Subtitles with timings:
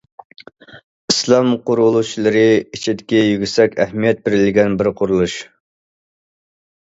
[1.11, 2.41] ئىسلام قۇرۇلۇشلىرى
[2.77, 5.37] ئىچىدىكى يۈكسەك ئەھمىيەت بېرىلگەن بىر قۇرۇلۇش.